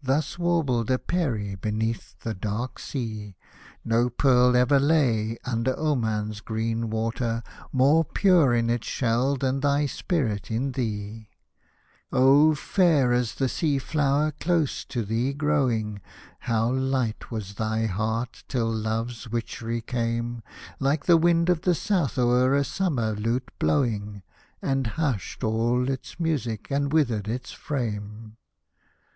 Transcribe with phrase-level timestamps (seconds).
[0.00, 3.34] (Thus warbled a Peri beneath the dark sea,)
[3.84, 7.42] No pearl ever lay, under Oman's green water,
[7.72, 11.30] More pure in its shell than thy Spirit in thee.
[11.32, 11.40] Hosted
[12.12, 13.10] by Google THE FIRE WORSHIPPERS 147 Oh!
[13.10, 16.00] fair as the sea flower close to thee growing,
[16.38, 20.44] How hght was thy heart till Love's witchery came,
[20.78, 24.22] Like the wind of the south o'er a summer lute blowing,
[24.62, 28.36] And hushed all its music, and withered its frame